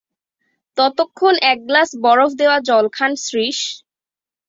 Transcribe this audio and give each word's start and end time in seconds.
ততক্ষণ 0.77 1.33
এক 1.51 1.57
গ্লাস 1.67 1.89
বরফ-দেওয়া 2.03 2.57
জল 2.67 2.85
খান– 2.93 3.13
শ্রীশ। 3.25 3.59